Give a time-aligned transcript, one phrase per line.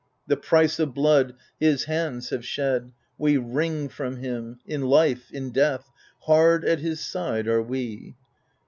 [0.25, 5.51] The price of blood, his hands have shed, We wring from him; in life, in
[5.51, 8.15] death, Hard at his side are we